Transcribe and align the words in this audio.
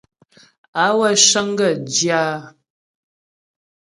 Awə̂ 0.85 1.09
cəŋ 1.27 1.47
gaə̂ 1.57 1.75
zhyə 1.93 2.13
áa. 2.31 2.39